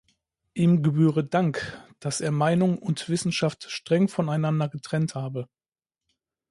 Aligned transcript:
Ihm 0.55 0.81
gebühre 0.81 1.23
Dank, 1.23 1.79
dass 1.99 2.21
er 2.21 2.31
Meinung 2.31 2.79
und 2.79 3.07
Wissenschaft 3.07 3.69
streng 3.69 4.07
von 4.07 4.29
einander 4.29 4.67
getrennt 4.67 5.13
habe. 5.13 5.47